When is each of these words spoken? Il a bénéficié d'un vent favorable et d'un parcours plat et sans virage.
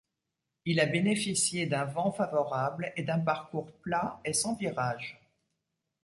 Il 0.65 0.79
a 0.79 0.87
bénéficié 0.87 1.67
d'un 1.67 1.85
vent 1.85 2.11
favorable 2.11 2.91
et 2.95 3.03
d'un 3.03 3.19
parcours 3.19 3.71
plat 3.83 4.19
et 4.25 4.33
sans 4.33 4.55
virage. 4.55 5.21